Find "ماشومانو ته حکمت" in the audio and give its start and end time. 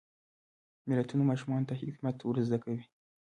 1.29-2.15